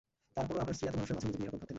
তারপরও 0.35 0.59
আপনার 0.63 0.75
স্ত্রী 0.75 0.85
এত 0.89 0.95
মানুষের 0.97 1.15
মাঝেও 1.15 1.27
নিজেকে 1.29 1.41
নিরাপদ 1.41 1.57
ভাবতেন 1.59 1.67
না। 1.69 1.69